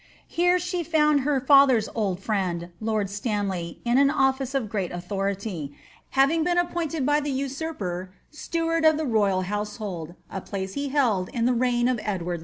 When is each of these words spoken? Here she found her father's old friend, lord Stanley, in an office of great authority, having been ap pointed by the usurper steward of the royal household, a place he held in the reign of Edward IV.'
Here 0.27 0.57
she 0.57 0.83
found 0.83 1.19
her 1.19 1.39
father's 1.39 1.87
old 1.93 2.19
friend, 2.21 2.69
lord 2.79 3.07
Stanley, 3.07 3.79
in 3.85 3.99
an 3.99 4.09
office 4.09 4.55
of 4.55 4.67
great 4.67 4.91
authority, 4.91 5.75
having 6.17 6.43
been 6.43 6.57
ap 6.57 6.73
pointed 6.73 7.05
by 7.05 7.19
the 7.19 7.29
usurper 7.29 8.11
steward 8.31 8.83
of 8.83 8.97
the 8.97 9.05
royal 9.05 9.41
household, 9.43 10.15
a 10.27 10.41
place 10.41 10.73
he 10.73 10.89
held 10.89 11.29
in 11.35 11.45
the 11.45 11.53
reign 11.53 11.87
of 11.87 11.99
Edward 12.01 12.39
IV.' 12.39 12.39